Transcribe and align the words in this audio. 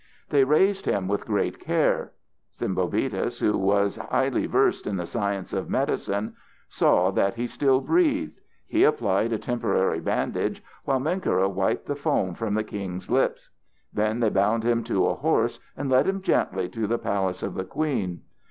They 0.31 0.43
raised 0.43 0.87
him 0.87 1.07
with 1.07 1.27
great 1.27 1.59
care. 1.59 2.13
Sembobitis, 2.49 3.39
who 3.39 3.55
was 3.55 3.97
highly 3.97 4.47
versed 4.47 4.87
in 4.87 4.97
the 4.97 5.05
science 5.05 5.53
of 5.53 5.69
medicine, 5.69 6.35
saw 6.69 7.11
that 7.11 7.35
he 7.35 7.45
still 7.45 7.81
breathed. 7.81 8.39
He 8.65 8.83
applied 8.83 9.31
a 9.31 9.37
temporary 9.37 9.99
bandage 9.99 10.63
while 10.85 10.99
Menkera 10.99 11.47
wiped 11.53 11.85
the 11.85 11.95
foam 11.95 12.33
from 12.33 12.55
the 12.55 12.63
king's 12.63 13.11
lips. 13.11 13.51
Then 13.93 14.19
they 14.21 14.29
bound 14.31 14.63
him 14.63 14.83
to 14.85 15.05
a 15.05 15.13
horse 15.13 15.59
and 15.77 15.87
led 15.91 16.07
him 16.07 16.23
gently 16.23 16.67
to 16.69 16.87
the 16.87 16.97
palace 16.97 17.43
of 17.43 17.53
the 17.53 17.63
queen. 17.63 18.21